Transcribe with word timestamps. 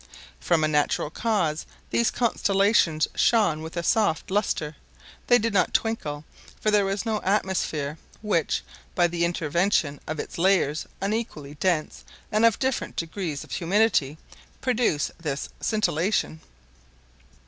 From 0.39 0.63
a 0.63 0.67
natural 0.67 1.11
cause, 1.11 1.67
these 1.91 2.09
constellations 2.09 3.07
shone 3.13 3.61
with 3.61 3.77
a 3.77 3.83
soft 3.83 4.31
luster; 4.31 4.75
they 5.27 5.37
did 5.37 5.53
not 5.53 5.75
twinkle, 5.75 6.25
for 6.59 6.71
there 6.71 6.85
was 6.85 7.05
no 7.05 7.21
atmosphere 7.21 7.99
which, 8.23 8.63
by 8.95 9.05
the 9.05 9.23
intervention 9.23 9.99
of 10.07 10.19
its 10.19 10.39
layers 10.39 10.87
unequally 11.01 11.53
dense 11.53 12.03
and 12.31 12.45
of 12.47 12.57
different 12.57 12.95
degrees 12.95 13.43
of 13.43 13.51
humidity, 13.51 14.17
produces 14.59 15.13
this 15.19 15.49
scintillation. 15.61 16.39